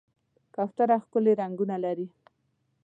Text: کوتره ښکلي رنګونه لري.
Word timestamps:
کوتره 0.55 0.97
ښکلي 1.03 1.33
رنګونه 1.41 1.75
لري. 1.83 2.07